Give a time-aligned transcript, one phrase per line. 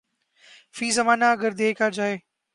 [0.75, 2.17] فی زمانہ اگر دیکھا جائے